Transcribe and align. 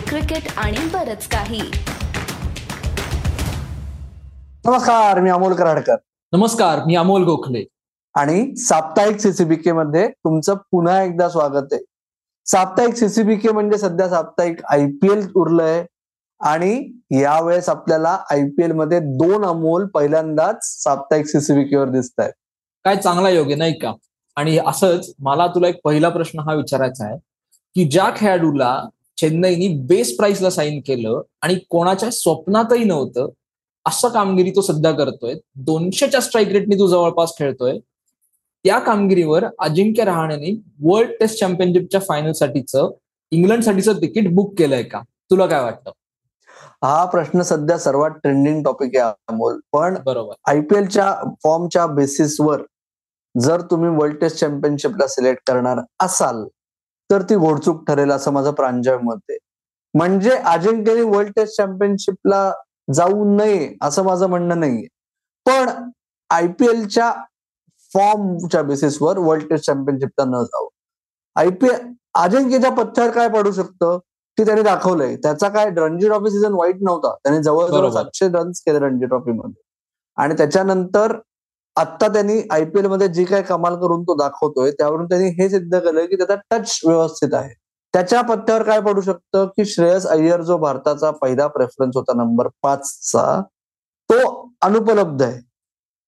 Cricket 0.00 0.42
आणि 0.56 0.78
बरच 0.92 1.28
काही. 1.28 1.60
नमस्कार 4.64 5.20
मी 5.20 5.30
अमोल 5.30 5.54
कराडकर. 5.54 5.96
नमस्कार 6.32 6.84
मी 6.86 6.96
अमोल 6.96 7.24
गोखले. 7.24 7.64
आणि 8.14 8.56
साप्ताहिक 8.56 9.18
सीसीबीके 9.20 9.72
मध्ये 9.72 10.08
तुमचं 10.08 10.54
पुन्हा 10.54 11.02
एकदा 11.02 11.28
स्वागत 11.28 11.72
आहे. 11.72 11.84
साप्ताहिक 12.46 12.94
सीसीबीके 12.94 13.52
म्हणजे 13.52 13.78
सध्या 13.78 14.08
साप्ताहिक 14.08 14.64
आय 14.64 14.86
पी 14.86 15.12
एल 15.12 15.30
उरलंय. 15.34 15.84
आणि 16.40 16.92
यावेळेस 17.10 17.68
आपल्याला 17.68 18.18
आय 18.30 18.44
पी 18.48 18.62
एलमध्ये 18.62 19.00
दोन 19.00 19.44
अमोल 19.44 19.86
पहिल्यांदाच 19.86 20.82
साप्ताहिक 20.82 21.26
सीसीबीके 21.26 21.76
वर 21.76 21.88
दिसत 21.88 22.20
आहेत 22.20 22.32
काय 22.84 22.96
चांगला 22.96 23.28
योग 23.28 23.46
आहे 23.46 23.54
नाही 23.54 23.78
का? 23.78 23.92
आणि 24.36 24.58
असंच 24.66 25.14
मला 25.18 25.46
तुला 25.46 25.68
एक 25.68 25.80
पहिला 25.84 26.08
प्रश्न 26.08 26.40
हा 26.40 26.54
विचारायचा 26.54 27.06
आहे 27.06 27.18
की 27.74 27.84
ज्या 27.84 28.10
खेळाडूला 28.16 28.88
चेन्नईनी 29.16 29.68
बेस 29.86 30.16
प्राइसला 30.16 30.50
साईन 30.50 30.80
केलं 30.80 31.20
आणि 31.42 31.58
कोणाच्या 31.70 32.10
स्वप्नातही 32.10 32.84
नव्हतं 32.84 33.28
असं 33.86 34.08
कामगिरी 34.08 34.50
तो 34.50 34.60
सध्या 34.60 34.92
करतोय. 34.92 35.34
दोनशेच्या 35.54 36.20
स्ट्राईक 36.20 36.48
रेटनी 36.48 36.78
तो 36.78 36.86
जवळपास 36.86 37.32
खेळतोय. 37.38 37.78
त्या 38.64 38.78
कामगिरीवर 38.78 39.44
अजिंक्य 39.58 40.04
रहाणेने 40.04 40.62
वर्ल्ड 40.84 41.10
टेस्ट 41.20 41.38
चॅम्पियनशिपच्या 41.40 42.00
फायनलसाठीचं 42.00 42.90
इंग्लंडसाठीचं 43.30 44.00
तिकीट 44.00 44.34
बुक 44.34 44.54
केलंय 44.58 44.82
का? 44.82 45.00
तुला 45.30 45.46
काय 45.46 45.62
वाटतं? 45.62 45.90
हा 46.82 47.04
प्रश्न 47.04 47.42
सध्या 47.42 47.78
सर्वात 47.78 48.10
ट्रेंडिंग 48.10 48.62
टॉपिक 48.62 48.96
आहे 48.96 49.12
अमोल. 49.28 49.60
पण 49.72 49.96
बरोबर. 50.04 50.34
आयपीएलच्या 50.46 51.14
फॉर्मच्या 51.44 51.86
बेसिसवर 51.86 52.62
जर 53.34 53.60
तुम्ही 53.60 53.90
वर्ल्ड 53.96 54.16
टेस्ट 54.20 54.36
चॅम्पियनशिपला 54.36 55.06
सिलेक्ट 55.06 55.42
करणार 55.46 55.78
असाल 56.00 56.44
तर 57.10 57.22
ती 57.22 57.36
घोडचूक 57.36 57.84
ठरेल 57.88 58.10
असं 58.10 58.32
माझं 58.32 58.50
प्रांजळ 58.50 58.98
मत 58.98 59.16
आहे. 59.30 59.38
म्हणजे 59.94 60.30
अजिंक्यने 60.30 61.02
वर्ल्ड 61.02 61.32
टेस्ट 61.36 61.56
चॅम्पियनशिपला 61.56 62.52
जाऊ 62.94 63.24
नये 63.36 63.74
असं 63.82 64.04
माझं 64.04 64.26
म्हणणं 64.26 64.60
नाहीये. 64.60 64.86
पण 65.46 65.70
आयपीएलच्या 66.30 67.12
फॉर्मच्या 67.92 68.62
बेसिसवर 68.62 69.18
वर्ल्ड 69.18 69.48
टेस्ट 69.50 69.66
चॅम्पियनशिपला 69.66 70.24
न 70.24 70.42
जावं. 70.44 70.68
आयपीएल 71.36 71.92
अजिंक्यच्या 72.14 72.70
पथ्यावर 72.70 73.10
काय 73.10 73.28
पडू 73.28 73.52
शकतं 73.52 73.98
की 74.38 74.44
त्याने 74.44 74.62
दाखवलंय. 74.62 75.16
त्याचा 75.16 75.48
काय 75.48 75.70
रणजी 75.76 76.06
ट्रॉफी 76.06 76.30
सीझन 76.30 76.54
वाईट 76.54 76.82
नव्हता. 76.82 77.14
त्याने 77.14 77.42
जवळजवळ. 77.42 77.90
सातशे 77.90 78.28
रन्स 78.28 78.60
केले 78.60 78.78
रणजी 78.78 79.06
ट्रॉफीमध्ये 79.06 79.62
आणि 80.18 80.34
त्याच्यानंतर 80.34 81.16
आता 81.76 82.08
त्यांनी 82.08 82.40
आयपीएलमध्ये 82.50 83.08
जी 83.08 83.24
काय 83.24 83.42
कमाल 83.42 83.74
करून 83.74 84.02
तो 84.02 84.14
दाखवतोय 84.14 84.70
त्यावरून 84.70 85.06
त्यांनी 85.06 85.28
हे 85.38 85.48
सिद्ध 85.48 85.78
केलंय 85.78 86.06
की 86.06 86.16
त्याचा 86.16 86.34
टच 86.50 86.78
व्यवस्थित 86.86 87.34
आहे. 87.34 87.54
त्याच्या 87.94 88.20
पत्त्यावर 88.22 88.62
काय 88.62 88.80
पडू 88.80 89.00
शकतं 89.00 89.46
की 89.46 89.64
श्रेयस 89.64 90.06
अय्यर 90.06 90.42
जो 90.42 90.56
भारताचा 90.58 91.10
पहिला 91.10 91.46
प्रेफरन्स 91.46 91.96
होता 91.96 92.12
नंबर 92.16 92.48
पाचचा 92.62 93.40
तो 94.10 94.16
अनुपलब्ध 94.62 95.22
आहे. 95.22 95.40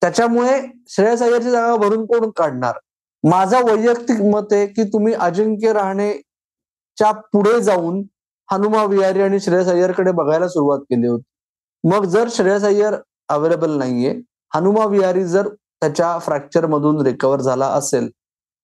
त्याच्यामुळे 0.02 0.60
श्रेयस 0.88 1.22
अय्यरची 1.22 1.50
जागा 1.50 1.76
भरून 1.76 2.04
कोण 2.06 2.30
काढणार? 2.30 2.78
माझा 3.24 3.60
वैयक्तिक 3.60 4.20
मत 4.24 4.52
आहे 4.52 4.66
की 4.66 4.84
तुम्ही 4.84 5.14
अजिंक्य 5.14 5.72
राहणेच्या 5.72 7.10
पुढे 7.32 7.60
जाऊन 7.62 8.02
हनुमा 8.48 8.84
विहारी 8.84 9.22
आणि 9.22 9.40
श्रेयस 9.40 9.68
अय्यरकडे 9.68 10.12
बघायला 10.12 10.48
सुरुवात 10.48 10.80
केली 10.80 11.06
होती. 11.06 11.22
मग 11.84 12.04
जर 12.04 12.28
श्रेयस 12.30 12.64
अय्यर 12.64 12.94
अवेलेबल 13.28 13.78
नाहीये 13.78 14.14
हनुमा 14.54 14.84
विहारी 14.84 15.24
जर 15.24 15.48
त्याच्या 15.48 16.18
फ्रॅक्चर 16.18 16.66
मधून 16.66 17.00
रिकवर 17.06 17.40
झाला 17.40 17.66
असेल 17.66 18.08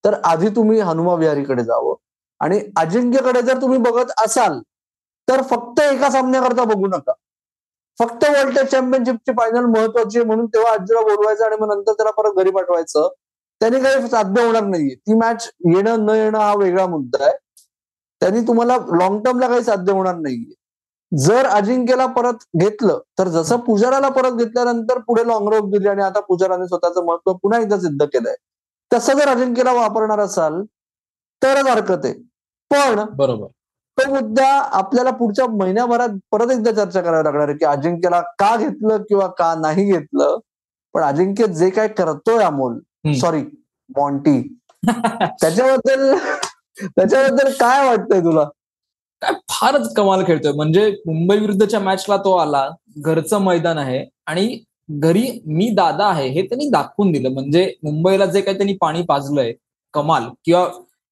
तर 0.04 0.14
आधी 0.24 0.48
तुम्ही 0.48 0.80
हनुमा 0.80 1.14
विहारीकडे 1.14 1.64
जावं. 1.64 1.94
आणि 2.40 2.60
अजिंक्यकडे 2.76 3.42
जर 3.42 3.60
तुम्ही 3.62 3.78
बघत 3.78 4.10
असाल 4.26 4.60
तर 5.28 5.42
फक्त 5.42 5.80
एका 5.80 6.10
सामन्याकरता 6.10 6.64
बघू 6.64 6.86
नका. 6.86 7.12
फक्त 7.98 8.24
वर्ल्ड 8.24 8.54
टेस्ट 8.54 8.70
चॅम्पियनशिपची 8.70 9.32
फायनल 9.32 9.64
महत्वाची 9.64 10.18
आहे 10.18 10.26
म्हणून 10.26 10.46
तेव्हा 10.46 10.72
आजीला 10.72 11.00
बोलवायचं 11.00 11.44
आणि 11.44 11.56
मग 11.56 11.74
नंतर 11.74 11.92
त्याला 11.92 12.10
परत 12.10 12.32
घरी 12.36 12.50
पाठवायचं. 12.50 13.08
त्याने 13.60 13.80
काही 13.80 14.08
साध्य 14.08 14.46
होणार 14.46 14.64
नाहीये. 14.64 14.94
ती 14.94 15.14
मॅच 15.14 15.50
येणं 15.74 16.06
न 16.06 16.08
येणं 16.08 16.38
हा 16.38 16.54
वेगळा 16.54 16.86
मुद्दा 16.86 17.24
आहे. 17.24 17.34
त्यांनी 18.20 18.40
तुम्हाला 18.40 18.76
लॉंग 18.76 19.22
टर्मला 19.22 19.48
काही 19.48 19.62
साध्य 19.62 19.92
होणार 19.92 20.14
नाहीये. 20.14 20.54
जर 21.18 21.46
अजिंक्यला 21.46 22.06
परत 22.06 22.44
घेतलं 22.58 22.98
तर 23.18 23.28
जसं 23.28 23.56
पुजाराला 23.56 24.08
परत 24.08 24.32
घेतल्यानंतर 24.32 24.98
पुढे 24.98 25.26
लॉंग 25.26 25.48
रोप 25.48 25.70
दिली 25.70 25.88
आणि 25.88 26.02
आता 26.02 26.20
पुजाराने 26.20 26.68
स्वतःचं 26.68 27.04
महत्त्व 27.04 27.32
पुन्हा 27.32 27.60
एकदा 27.60 27.78
सिद्ध 27.78 28.04
केलंय. 28.04 28.34
तसं 28.90 29.18
जर 29.18 29.28
अजिंक्यला 29.28 29.72
वापरणार 29.72 30.18
असाल 30.18 30.62
तरच 31.42 31.66
हरकत 31.66 32.04
आहे. 32.04 32.14
पण 32.70 33.04
बरोबर. 33.16 33.46
तो 33.98 34.08
मुद्दा 34.14 34.46
आपल्याला 34.72 35.10
पुढच्या 35.10 35.46
महिन्याभरात 35.46 36.08
परत 36.30 36.50
एकदा 36.50 36.72
चर्चा 36.72 37.00
करावी 37.00 37.24
लागणार 37.24 37.48
आहे 37.48 37.56
की 37.56 37.64
अजिंक्यला 37.64 38.20
का 38.20 38.56
घेतलं 38.56 39.02
किंवा 39.02 39.26
का 39.26 39.54
नाही 39.54 39.92
घेतलं. 39.92 40.38
पण 40.94 41.02
अजिंक्य 41.02 41.46
जे 41.46 41.70
काय 41.70 41.88
करतोय 41.88 42.42
अमोल. 42.44 42.78
सॉरी 43.20 43.42
मॉन्टी 43.96 44.40
त्याच्याबद्दल 44.86 46.14
त्याच्याबद्दल 46.86 47.50
काय 47.50 47.86
वाटतंय 47.86 48.20
तुला? 48.20 48.44
काय 49.24 49.34
फारच 49.50 49.92
कमाल 49.94 50.24
खेळतोय. 50.26 50.52
म्हणजे 50.52 50.90
मुंबई 51.06 51.36
विरुद्धच्या 51.38 51.80
मॅचला 51.80 52.16
तो 52.16 52.36
आला. 52.36 52.68
घरचं 52.98 53.40
मैदान 53.40 53.78
आहे. 53.78 54.04
आणि 54.26 54.58
घरी 54.90 55.22
मी 55.46 55.68
दादा 55.74 56.06
आहे 56.06 56.28
हे 56.28 56.42
त्यांनी 56.42 56.68
दाखवून 56.70 57.12
दिलं. 57.12 57.28
म्हणजे 57.28 57.72
मुंबईला 57.84 58.26
जे 58.26 58.40
काही 58.40 58.56
त्यांनी 58.56 58.76
पाणी 58.80 59.02
पाजलंय 59.02 59.52
कमाल. 59.94 60.28
किंवा 60.44 60.66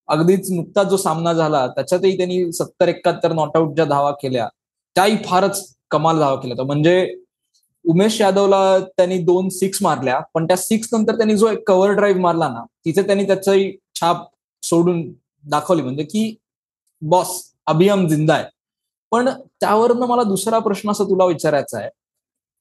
अगदीच 0.09 0.51
नुकताच 0.53 0.87
जो 0.87 0.97
सामना 0.97 1.33
झाला 1.33 1.67
त्याच्यातही 1.67 2.17
त्यांनी 2.17 2.53
सत्तर 2.53 2.89
एकाहत्तर 2.89 3.33
नॉटआउटच्या 3.33 3.85
धावा 3.85 4.11
केल्या 4.23 4.49
त्याही 4.97 5.17
फारच 5.25 5.75
कमाल 5.91 6.19
धावा 6.19 6.35
केल्या. 6.37 6.57
तर 6.59 6.63
म्हणजे 6.63 7.15
उमेश 7.85 8.21
यादवला 8.21 8.79
त्यांनी 8.97 9.19
दोन 9.19 9.49
सिक्स 9.49 9.79
मारल्या. 9.83 10.19
पण 10.35 10.47
त्या 10.47 10.57
सिक्स 10.57 10.89
नंतर 10.93 11.17
त्यांनी 11.17 11.37
जो 11.37 11.49
एक 11.49 11.67
कव्हर 11.69 11.91
ड्राईव्ह 11.91 12.21
मारला 12.21 12.49
ना 12.49 12.65
तिथे 12.85 13.03
त्यांनी 13.03 13.27
त्याची 13.27 13.77
छाप 14.01 14.27
सोडून 14.63 15.03
दाखवली. 15.45 15.83
म्हणजे 15.83 16.05
की 16.05 16.35
बॉस 17.03 17.41
अभियम 17.67 18.07
जिंदा 18.09 18.35
आहे. 18.35 18.45
पण 19.11 19.29
त्यावरनं 19.61 20.07
मला 20.07 20.23
दुसरा 20.23 20.59
प्रश्न 20.59 20.91
असा 20.91 21.05
तुला 21.05 21.25
विचारायचा 21.25 21.79
आहे 21.79 21.89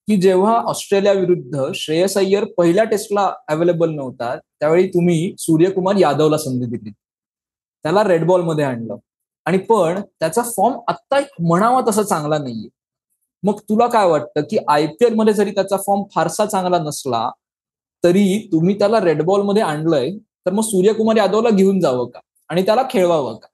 की 0.08 0.18
जेव्हा 0.22 0.54
ऑस्ट्रेलिया 0.56 1.14
विरुद्ध 1.14 1.72
श्रेयस 1.76 2.18
अय्यर 2.18 2.44
पहिल्या 2.58 2.84
टेस्टला 2.84 3.34
अवेलेबल 3.48 3.90
नव्हता 3.90 4.36
त्यावेळी 4.36 4.88
तुम्ही 4.88 5.36
सूर्यकुमार 5.40 5.96
यादवला 5.96 6.38
संधी 6.38 6.66
दिली. 6.66 6.92
त्याला 7.84 8.04
रेड 8.04 8.26
बॉलमध्ये 8.28 8.66
आणलं. 8.66 8.96
आणि 9.46 9.58
पण 9.58 10.02
त्याचा 10.20 10.42
फॉर्म 10.42 10.80
आत्ता 10.88 11.20
म्हणावा 11.40 11.82
तसा 11.88 12.04
चांगला 12.04 12.38
नाहीये. 12.38 12.70
मग 13.44 13.60
तुला 13.60 13.88
काय 13.88 14.08
वाटतं 14.08 14.42
की 14.42 14.58
आयपीएलमध्ये 14.68 15.34
जरी 15.34 15.52
त्याचा 15.52 15.78
फॉर्म 15.78 16.04
फारसा 16.16 16.46
चांगला 16.46 16.78
नसला 16.80 17.30
तरी 18.04 18.50
तुम्ही 18.52 18.80
त्याला 18.80 19.00
रेड 19.00 19.22
बॉलमध्ये 19.22 19.64
आणलंय 19.64 20.12
तर 20.46 20.52
मग 20.52 20.62
सूर्यकुमार 20.62 21.16
यादवला 21.16 21.50
घेऊन 21.50 21.80
जावं 21.80 22.08
का? 22.10 22.20
आणि 22.50 22.66
त्याला 22.66 22.84
खेळवावं 22.90 23.36
का? 23.36 23.48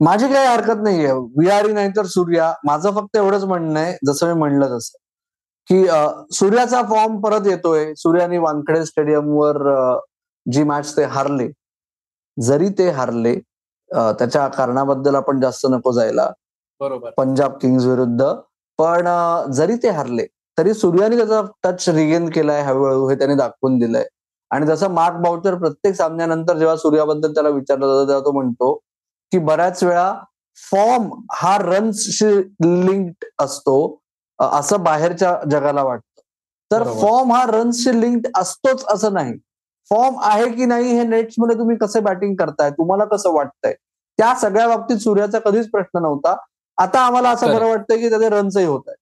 माझी 0.00 0.26
काही 0.32 0.46
हरकत 0.46 0.82
नाहीये. 0.84 1.12
विहारी 1.38 1.72
नाही 1.72 1.88
तर 1.96 2.06
सूर्या. 2.06 2.52
माझं 2.66 2.90
फक्त 2.96 3.16
एवढंच 3.16 3.44
म्हणणं 3.44 3.78
आहे 3.80 3.96
जसं 4.06 4.26
मी 4.32 4.38
म्हणलं 4.38 4.76
तसं. 4.76 4.98
की 5.68 5.84
सूर्याचा 6.36 6.82
फॉर्म 6.90 7.20
परत 7.20 7.46
येतोय. 7.46 7.92
सूर्याने 7.96 8.38
वानखेडे 8.38 8.84
स्टेडियमवर 8.86 9.58
जी 10.46 10.62
मॅच 10.64 10.96
ते 10.96 11.04
हारले. 11.14 11.48
जरी 12.36 12.68
ते 12.78 12.88
हारले 12.90 13.34
त्याच्या 13.90 14.46
कारणाबद्दल 14.56 15.14
आपण 15.14 15.40
जास्त 15.40 15.66
नको 15.70 15.92
जायला. 15.92 16.30
बरोबर. 16.80 17.10
पंजाब 17.16 17.52
किंग्स 17.60 17.84
विरुद्ध. 17.84 18.24
पण 18.78 19.06
जरी 19.56 19.76
ते 19.82 19.88
हारले 19.90 20.26
तरी 20.58 20.72
सूर्याने 20.74 21.16
त्याचा 21.16 21.40
टच 21.64 21.88
रिगेन 21.88 22.28
केलाय 22.30 22.62
हळूहळू 22.62 23.08
हे 23.08 23.14
त्याने 23.18 23.34
दाखवून 23.34 23.78
दिलंय. 23.78 24.04
आणि 24.50 24.66
जसं 24.66 24.90
मार्क 24.94 25.16
बाउचर 25.22 25.54
प्रत्येक 25.58 25.94
सामन्यानंतर 25.96 26.58
जेव्हा 26.58 26.76
सूर्याबद्दल 26.76 27.32
त्याला 27.34 27.48
विचारलं 27.48 27.86
जातं 27.86 28.08
तेव्हा 28.08 28.24
तो 28.24 28.32
म्हणतो 28.32 28.78
की 29.32 29.38
बऱ्याच 29.38 29.82
वेळा 29.84 30.12
फॉर्म 30.58 31.08
हा 31.34 31.56
रन्सशी 31.58 32.26
लिंक्ड 32.86 33.24
असतो 33.38 33.76
असं 34.38 34.82
बाहेरच्या 34.82 35.38
जगाला 35.50 35.82
वाटतं 35.82 36.04
तर. 36.70 36.82
फॉर्म 37.00 37.32
हा 37.32 37.44
रन्सशी 37.46 38.00
लिंक्ड 38.00 38.26
असतोच 38.36 38.84
असं 38.84 39.12
नाही 39.14 39.32
फॉर्म 39.90 40.16
आहे 40.22 40.48
की 40.52 40.64
नाही 40.64 40.96
हे 40.96 41.02
नेट्समध्ये 41.04 41.56
तुम्ही 41.58 41.76
कसं 41.76 42.02
बॅटिंग 42.02 42.34
करताय 42.36 42.70
तुम्हाला 42.70 43.04
कसं 43.06 43.32
वाटतंय 43.34 43.72
त्या 44.18 44.34
सगळ्या 44.34 44.66
बाबतीत 44.68 44.96
सूर्याचा 44.98 45.38
कधीच 45.38 45.70
प्रश्न 45.70 46.02
नव्हता 46.02 46.36
आता 46.78 47.00
आम्हाला 47.00 47.30
असं. 47.30 47.46
बरं 47.48 47.68
वाटतंय 47.68 47.98
की 47.98 48.08
त्याचे 48.10 48.28
रन्सही 48.28 48.64
होत 48.66 48.82
आहेत 48.88 48.96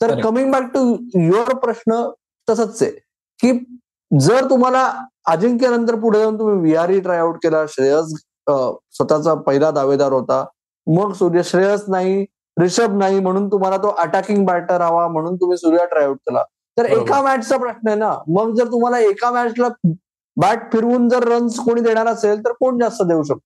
तर. 0.00 0.20
कमिंग 0.22 0.50
बॅक 0.52 0.62
टू 0.74 0.80
युअर 1.20 1.54
प्रश्न 1.58 2.02
तसंच 2.48 2.82
आहे 2.82 2.90
की 3.40 3.52
जर 4.10 4.48
तुम्हाला 4.50 4.90
अजिंक्य 5.26 5.68
नंतर 5.68 5.94
पुढे 6.00 6.18
जाऊन 6.20 6.38
तुम्ही 6.38 6.60
विहारी 6.62 7.00
ट्रायआउट 7.00 7.36
केला 7.42 7.64
श्रेयस 7.68 8.14
स्वतःचा 8.48 9.34
पहिला 9.34 9.70
दावेदार 9.70 10.12
होता. 10.12 10.44
मग 10.86 11.12
सूर्य 11.12 11.42
श्रेयस 11.42 11.84
नाही 11.88 12.26
रिषभ 12.60 12.96
नाही 12.98 13.20
म्हणून 13.20 13.48
तुम्हाला 13.52 13.76
तो 13.76 13.88
अटॅकिंग 13.88 14.46
बॅटर 14.46 14.80
हवा 14.80 15.08
म्हणून 15.08 15.36
तुम्ही 15.36 15.56
सूर्या 15.56 15.84
ट्रायआउट 15.84 16.16
केला. 16.16 16.42
तर. 16.76 16.84
एका 16.84 17.22
मॅचचा 17.22 17.56
प्रश्न 17.56 17.88
आहे 17.88 17.96
ना. 17.98 18.18
मग 18.28 18.54
जर 18.54 18.66
तुम्हाला 18.66 18.98
एका 18.98 19.30
मॅचला 19.30 19.68
बॅट 20.36 20.72
फिरवून 20.72 21.08
जर 21.08 21.24
रन्स 21.24 21.58
कोणी 21.58 21.80
देणार 21.80 22.06
असेल 22.06 22.38
तर 22.38 22.52
कोण 22.52 22.78
जास्त 22.78 23.02
देऊ 23.02 23.22
शकतो? 23.22 23.40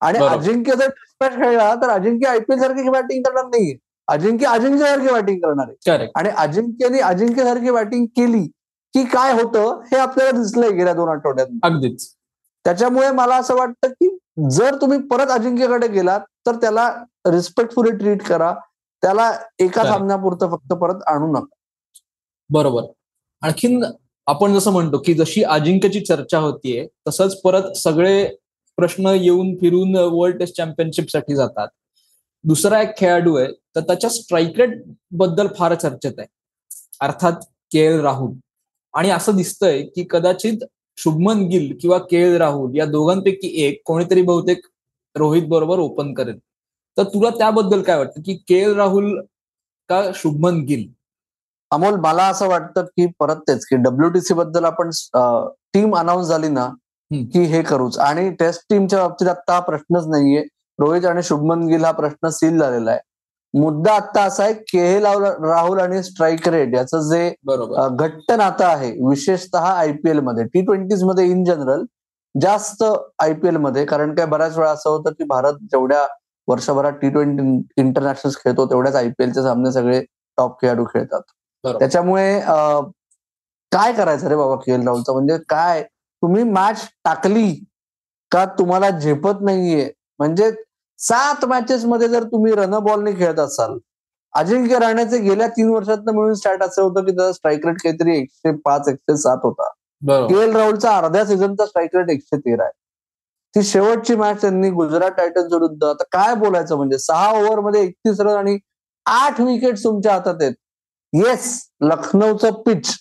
आणि. 0.00 0.18
अजिंक्य 0.18 0.74
जर 0.74 0.88
टेस्ट 0.88 1.36
खेळला 1.36 1.74
तर 1.74 1.90
अजिंक्य 1.90 2.28
आयपीएल 2.28 2.60
सारखी 2.60 2.88
बॅटिंग 2.88 3.22
करणार 3.22 3.44
नाहीये. 3.44 3.76
अजिंक्य 4.08 4.46
अजिंक्य 4.46 4.84
सारखी 4.84 5.12
बॅटिंग 5.12 5.38
करणार 5.38 5.66
आहे. 5.68 5.76
आणि 6.14 6.28
अजिंक्यने 6.36 7.00
अजिंक्य 7.00 7.44
सारखी 7.44 7.70
बॅटिंग 7.70 8.06
केली 8.06 8.42
की 8.94 9.04
काय 9.04 9.32
होतं 9.32 9.80
हे 9.92 9.96
आपल्याला 9.96 10.30
दिसलंय 10.30 10.70
गेल्या 10.70 10.94
दोन 10.94 11.08
आठवड्यात. 11.08 11.46
अगदीच. 11.62 12.14
त्याच्यामुळे 12.64 13.10
मला 13.10 13.36
असं 13.36 13.56
वाटतं 13.56 13.88
की 13.88 14.09
जर 14.50 14.74
तुम्ही 14.80 14.98
परत 14.98 15.26
अजिंक्यकडे 15.30 15.88
गेलात 15.88 16.20
तर 16.46 16.54
त्याला 16.54 17.04
रिस्पेक्टफुली 17.26 17.90
ट्रीट 17.90 18.22
करा. 18.22 18.54
त्याला 19.02 19.38
एका. 19.58 19.82
सामन्यापुरतं 19.82 20.50
फक्त 20.50 20.72
परत 20.72 21.02
आणू 21.06 21.32
नका. 21.32 21.54
बरोबर. 22.50 22.82
आणखीन 23.42 23.84
आपण 24.26 24.54
जसं 24.54 24.70
म्हणतो 24.70 24.98
की 24.98 25.14
जशी 25.14 25.42
अजिंक्यची 25.42 26.00
चर्चा 26.00 26.38
होतीये 26.38 26.88
तसंच 27.08 27.40
परत 27.40 27.72
सगळे 27.72 28.34
प्रश्न 28.76 29.06
येऊन 29.06 29.54
फिरून 29.54 29.94
वर्ल्ड 29.96 30.38
टेस्ट 30.38 30.56
चॅम्पियनशिपसाठी 30.56 31.36
जातात. 31.36 31.68
दुसरा 32.44 32.82
एक 32.82 32.96
खेळाडू 32.96 33.36
आहे 33.36 33.46
तर 33.46 33.80
त्याच्या 33.80 34.10
स्ट्राईक 34.10 34.60
रेटबद्दल 34.60 35.46
फार 35.58 35.74
चर्चेत 35.74 36.12
आहे. 36.18 36.26
अर्थात 37.00 37.32
के 37.72 37.78
एल 37.78 38.00
राहुल. 38.00 38.32
आणि 38.94 39.10
असं 39.10 39.36
दिसतंय 39.36 39.82
की 39.82 40.06
कदाचित 40.10 40.64
शुभमन 41.02 41.46
गिल 41.48 41.76
किंवा 41.80 41.98
के 42.10 42.16
एल 42.16 42.36
राहुल 42.36 42.76
या 42.76 42.84
दोघांपैकी 42.86 43.48
एक 43.64 43.82
कोणीतरी 43.86 44.22
बहुतेक 44.22 44.66
रोहित 45.16 45.42
बरोबर 45.48 45.78
ओपन 45.78 46.12
करेल. 46.14 46.38
तर 46.96 47.02
तुला 47.04 47.30
त्याबद्दल 47.30 47.82
काय 47.82 47.96
वाटतं 47.98 48.22
की 48.26 48.34
के 48.48 48.58
एल 48.58 48.74
राहुल 48.74 49.20
का 49.88 50.02
शुभमन 50.14 50.60
गिल? 50.64 50.86
अमोल 51.70 51.94
मला 52.00 52.26
असं 52.28 52.48
वाटतं 52.48 52.84
की 52.84 53.06
परत 53.18 53.36
तेच 53.48 53.64
की 53.66 53.76
डब्ल्यूटीसी 53.76 54.34
बद्दल 54.34 54.64
आपण 54.64 54.90
टीम 55.74 55.96
अनाऊन्स 55.96 56.28
झाली 56.28 56.48
ना. 56.48 56.68
की 57.10 57.42
हे 57.42 57.62
करूच. 57.62 57.98
आणि 57.98 58.30
टेस्ट 58.30 58.66
टीमच्या 58.70 58.98
बाबतीत 58.98 59.28
आता 59.28 59.52
हा 59.52 59.60
प्रश्नच 59.60 60.06
नाहीये. 60.06 60.42
रोहित 60.78 61.04
आणि 61.04 61.22
शुभमन 61.22 61.66
गिल 61.66 61.84
हा 61.84 61.90
प्रश्न 61.92 62.28
सील 62.28 62.58
झालेला 62.58 62.90
आहे. 62.90 63.00
मुद्दा 63.54 63.92
आता 63.92 64.22
असा 64.22 64.42
आहे 64.44 64.52
के 64.68 64.78
एल 64.96 65.04
राहुल 65.04 65.80
आणि 65.80 66.02
स्ट्राईक 66.02 66.48
रेट 66.48 66.74
याचं 66.74 67.08
जे 67.08 67.28
घट्ट 67.96 68.32
नातं 68.32 68.64
आहे 68.64 68.90
विशेषतः 69.08 69.64
आयपीएलमध्ये 69.66 70.44
टी 70.44 70.60
ट्वेंटीजमध्ये 70.60 71.24
इन 71.30 71.42
जनरल 71.44 71.84
जास्त 72.34 72.84
आयपीएलमध्ये 73.18 73.84
कारण 73.84 74.14
काय 74.14 74.26
बऱ्याच 74.26 74.58
वेळा 74.58 74.70
असं 74.70 74.90
होतं 74.90 75.12
की 75.12 75.24
भारत 75.24 75.54
जेवढ्या 75.62 76.06
वर्षभरात 76.48 76.92
टी 76.92 77.10
ट्वेंटी 77.10 77.42
इंटरनॅशनल 77.80 78.32
खेळतो 78.44 78.66
तेवढ्याच 78.70 78.94
आयपीएलचे 78.96 79.42
सामने 79.42 79.72
सगळे 79.72 80.00
टॉप 80.38 80.60
खेळाडू 80.60 80.84
खेळतात. 80.84 81.22
त्याच्यामुळे 81.64 82.40
काय 83.72 83.92
करायचं 83.92 84.28
रे 84.28 84.36
बाबा 84.36 84.54
के 84.64 84.72
एल 84.72 84.84
राहुलचं? 84.84 85.12
म्हणजे 85.12 85.36
काय? 85.48 85.82
तुम्ही 85.82 86.42
मॅच 86.44 86.88
टाकली 87.04 87.52
का 88.32 88.44
तुम्हाला 88.58 88.90
झेपत 88.90 89.40
नाहीये? 89.42 89.90
म्हणजे 90.18 90.50
सात 91.00 91.44
मॅचेस 91.44 91.84
मध्ये 91.84 92.08
जर 92.08 92.22
तुम्ही 92.22 92.52
रन 92.54 92.78
बॉलने 92.84 93.12
खेळत 93.12 93.38
असाल 93.40 93.78
अजिंक्य 94.34 94.78
राहण्याचे 94.78 95.18
गेल्या 95.18 95.46
तीन 95.48 95.68
वर्षात 95.70 96.10
मिळून 96.14 96.34
स्टार्ट 96.34 96.62
असं 96.62 96.82
होतं 96.82 97.04
की 97.04 97.12
त्याचा 97.12 97.32
स्ट्राईक 97.32 97.66
रेट 97.66 97.76
काहीतरी 97.82 98.16
एकशे 98.18 98.52
पाच 98.64 98.88
एकशे 98.88 99.16
सात 99.16 99.38
होता. 99.42 99.68
के 100.28 100.42
एल 100.42 100.54
राहुलचा 100.56 100.96
अर्ध्या 100.96 101.24
सीझनचा 101.26 101.66
स्ट्राईक 101.66 101.96
रेट 101.96 102.10
एकशे 102.10 102.36
तेरा 102.38 102.64
आहे. 102.64 102.72
ती 103.54 103.62
शेवटची 103.62 104.14
मॅच 104.16 104.40
त्यांनी 104.40 104.70
गुजरात 104.70 105.10
टायटन्स 105.16 105.52
विरुद्ध 105.52 105.84
आता 105.84 106.04
काय 106.12 106.34
बोलायचं 106.40 106.76
म्हणजे 106.76 106.98
सहा 106.98 107.30
ओव्हरमध्ये 107.38 107.82
एकतीस 107.84 108.20
रन 108.20 108.36
आणि 108.36 108.56
आठ 109.06 109.40
विकेट 109.40 109.82
तुमच्या 109.84 110.12
हातात 110.12 110.42
आहेत. 110.42 110.54
येस 111.12 111.60
लखनौचं 111.82 112.62
पिच 112.66 112.94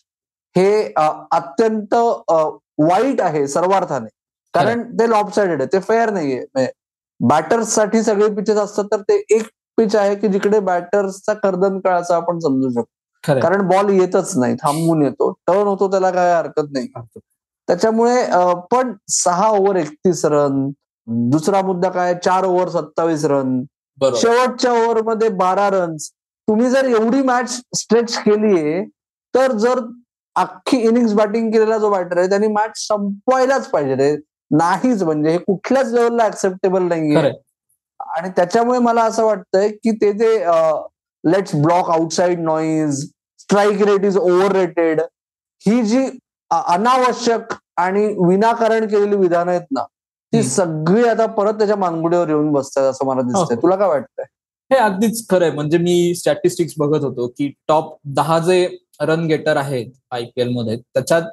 हे 0.55 0.93
अत्यंत 1.31 1.93
वाईट 1.93 3.21
आहे 3.21 3.47
सर्वार्थाने. 3.47 4.07
कारण 4.53 4.83
ते 4.99 5.09
लॉप 5.09 5.33
साइडेड 5.35 5.61
आहे 5.61 5.73
ते 5.73 5.79
फेअर 5.79 6.09
नाहीये. 6.13 6.67
बॅटर्ससाठी 7.19 8.01
सगळे 8.03 8.27
पिचेस 8.35 8.57
असतात 8.57 8.85
तर 8.91 9.01
ते 9.09 9.15
एक 9.35 9.47
पिच 9.77 9.95
आहे 9.95 10.15
की 10.15 10.27
जिकडे 10.27 10.59
बॅटर्सचा 10.59 11.33
कर्दन 11.33 11.79
काळ 11.79 11.99
असं 12.01 12.13
आपण 12.15 12.39
समजू 12.39 12.69
शकतो. 12.69 12.85
कारण 13.41 13.67
बॉल 13.67 13.89
येतच 13.89 14.31
नाही 14.37 14.55
थांबून 14.61 15.01
येतो 15.03 15.31
टर्न 15.47 15.67
होतो 15.67 15.89
त्याला 15.91 16.11
काय 16.11 16.33
हरकत 16.33 16.71
नाही. 16.71 16.87
त्याच्यामुळे 17.67 18.23
पण 18.71 18.93
सहा 19.11 19.47
ओव्हर 19.49 19.75
एकतीस 19.75 20.23
रन 20.25 20.69
दुसरा 21.31 21.61
मुद्दा 21.61 21.89
काय 21.89 22.13
चार 22.23 22.45
ओव्हर 22.45 22.69
सत्तावीस 22.69 23.25
रन 23.25 23.59
शेवटच्या 24.15 24.71
ओव्हरमध्ये 24.73 25.29
बारा 25.37 25.69
रन्स 25.69 26.09
तुम्ही 26.47 26.69
जर 26.69 26.85
एवढी 26.85 27.21
मॅच 27.21 27.49
स्ट्रेच 27.75 28.17
केलीये 28.17 28.83
तर 29.33 29.51
जर 29.57 29.79
अख्खी 30.35 30.77
इनिंग्स 30.79 31.13
बॅटिंग 31.13 31.51
केलेला 31.51 31.77
जो 31.77 31.89
बॅटर 31.89 32.17
आहे 32.17 32.29
त्यांनी 32.29 32.47
मॅच 32.47 32.77
संपवायलाच 32.77 33.67
पाहिजे 33.69 33.95
रे. 33.95 34.15
नाहीच 34.51 35.03
म्हणजे 35.03 35.29
हे 35.29 35.37
कुठल्याच 35.37 35.91
लेवलला 35.93 36.25
ऍक्सेप्टेबल 36.25 36.83
नाहीये 36.83 37.15
खरंय. 37.15 37.33
आणि 37.99 38.29
त्याच्यामुळे 38.35 38.79
मला 38.79 39.03
असं 39.03 39.25
वाटतंय 39.25 39.69
की 39.73 39.91
ते 40.01 40.11
जे 40.13 40.37
let's 41.23 41.55
block 41.55 41.89
outside 41.91 42.39
noise 42.39 42.99
strike 43.39 43.81
rate 43.81 44.05
is 44.05 44.17
overrated 44.51 45.01
ही 45.61 45.81
जी 45.85 46.05
अनावश्यक 46.51 47.53
आणि 47.77 48.05
विनाकारण 48.19 48.87
केलेली 48.87 49.15
विधानं 49.15 49.51
आहेत 49.51 49.65
ना 49.71 49.83
ती. 50.33 50.41
सगळी 50.43 51.03
आता 51.09 51.25
परत 51.27 51.53
त्याच्या 51.53 51.75
मानगुडीवर 51.75 52.29
येऊन 52.29 52.51
बसतात 52.51 52.83
असं 52.83 53.05
मला 53.05 53.21
दिसतंय 53.21 53.55
हो. 53.55 53.61
तुला 53.61 53.75
काय 53.75 53.87
वाटतंय 53.87 54.25
हे 54.71 54.77
अगदीच 54.77 55.25
खरंय 55.29 55.51
म्हणजे 55.51 55.77
मी 55.77 56.13
स्टॅटिस्टिक्स 56.15 56.73
बघत 56.77 57.03
होतो 57.03 57.27
की 57.27 57.47
टॉप 57.67 57.95
दहा 58.15 58.37
जे 58.39 58.67
रन 59.01 59.25
गेटर 59.27 59.57
आहेत 59.57 59.91
आयपीएलमध्ये 60.11 60.75
त्याच्यात 60.77 61.23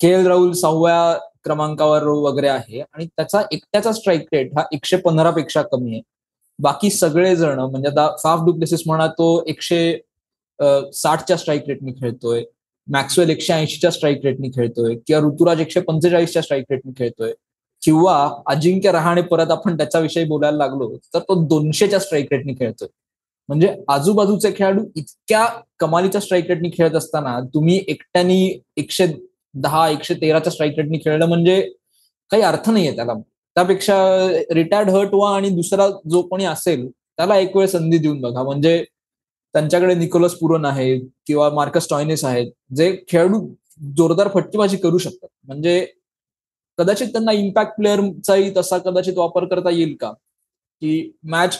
के 0.00 0.08
एल 0.10 0.26
राहुल 0.26 0.52
सहाव्या 0.52 1.18
क्रमांकावर 1.48 2.02
वगैरे 2.04 2.48
आहे 2.48 2.80
आणि 2.80 3.06
त्याचा 3.06 3.40
एकट्याचा 3.52 3.92
स्ट्राईक 3.92 4.26
रेट 4.32 4.50
हा 4.56 4.64
एकशे 4.72 4.96
पंधरा 5.04 5.30
पेक्षा 5.30 5.62
कमी 5.72 5.92
आहे. 5.92 6.00
बाकी 6.58 6.90
सगळे 6.90 7.34
जण 7.36 7.58
म्हणजे 7.60 7.88
आता 7.88 8.06
फाफ 8.22 8.44
डुप्लेसिस 8.46 8.82
म्हणा 8.86 9.06
तो 9.18 9.26
एकशे 9.48 9.80
साठच्या 10.94 11.36
स्ट्राईक 11.36 11.68
रेटने 11.68 11.92
खेळतोय. 12.00 12.42
मॅक्सवेल 12.88 13.30
एकशे 13.30 13.52
ऐंशीच्या 13.52 13.90
स्ट्राईक 13.90 14.24
रेटने 14.24 14.48
खेळतोय. 14.56 14.94
किंवा 15.06 15.22
ऋतुराज 15.26 15.60
एकशे 15.60 15.80
पंचेचाळीसच्या 15.80 16.42
स्ट्राईक 16.42 16.64
रेटने 16.70 16.92
खेळतोय. 16.98 17.32
किंवा 17.82 18.16
अजिंक्य 18.46 18.92
रहाणे 18.92 19.22
परत 19.22 19.50
आपण 19.50 19.76
त्याच्याविषयी 19.76 20.24
बोलायला 20.28 20.56
लागलो 20.56 20.96
तर 21.14 21.18
तो 21.18 21.34
दोनशेच्या 21.48 21.98
स्ट्राईक 22.00 22.32
रेटने 22.32 22.52
खेळतोय. 22.60 22.88
म्हणजे 23.48 23.74
आजूबाजूचे 23.88 24.50
खेळाडू 24.56 24.84
इतक्या 24.96 25.46
कमालीच्या 25.80 26.20
स्ट्राईक 26.20 26.48
रेटने 26.48 26.68
खेळत 26.68 26.96
असताना 26.96 27.38
तुम्ही 27.54 27.80
एकट्यानी 27.88 28.58
एकशे 28.76 29.06
दहा 29.62 29.88
एकशे 29.90 30.14
तेराच्या 30.20 30.52
स्ट्राईक 30.52 30.78
रेटनी 30.78 30.98
खेळलं 31.04 31.26
म्हणजे 31.26 31.60
काही 32.30 32.42
अर्थ 32.42 32.68
नाहीये 32.70 32.94
त्याला. 32.96 33.14
त्यापेक्षा 33.56 33.96
रिटायर्ड 34.54 34.90
हर्ट 34.90 35.14
व्हा 35.14 35.34
आणि 35.36 35.48
दुसरा 35.50 35.88
जो 36.10 36.22
कोणी 36.22 36.44
असेल 36.44 36.88
त्याला 36.90 37.36
एक 37.38 37.56
वेळ 37.56 37.66
संधी 37.66 37.98
देऊन 37.98 38.20
बघा. 38.20 38.42
म्हणजे 38.42 38.84
त्यांच्याकडे 39.54 39.94
निकोलस 39.94 40.34
पुरन 40.38 40.64
आहे 40.64 40.98
किंवा 41.26 41.48
मार्कस 41.50 41.88
टॉयनेस 41.90 42.24
आहेत 42.24 42.50
जे 42.76 42.92
खेळाडू 43.08 43.40
जोरदार 43.96 44.28
फटकेबाजी 44.34 44.76
करू 44.76 44.98
शकतात. 44.98 45.28
म्हणजे 45.44 45.86
कदाचित 46.78 47.08
त्यांना 47.12 47.32
इम्पॅक्ट 47.32 47.72
प्लेअरचाही 47.76 48.52
तसा 48.56 48.78
कदाचित 48.78 49.18
वापर 49.18 49.44
करता 49.44 49.70
येईल 49.70 49.94
का? 50.00 50.12
की 50.82 51.10
मॅच 51.24 51.58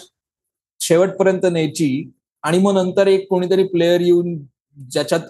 शेवटपर्यंत 0.80 1.46
न्यायची 1.46 2.10
आणि 2.44 2.58
मग 2.58 2.74
नंतर 2.74 3.06
एक 3.06 3.26
कोणीतरी 3.30 3.62
प्लेअर 3.68 4.00
येऊन 4.00 4.36
ज्याच्यात 4.90 5.20